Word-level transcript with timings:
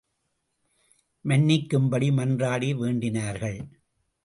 மன்னிக்கும்படி 1.25 2.09
மன்றாடி 2.11 2.71
வேண்டினர்கள். 2.75 3.59